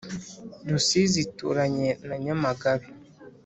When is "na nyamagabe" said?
2.07-2.87